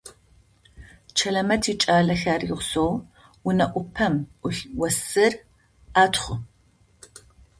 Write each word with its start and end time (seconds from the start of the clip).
Чэлэмэт 1.17 1.63
икӏалэхэр 1.71 2.41
игъусэу, 2.45 2.91
унэ 3.47 3.65
ӏупэм 3.71 4.13
ӏулъ 4.39 4.61
осыр 4.85 5.33
атхъу. 6.01 6.35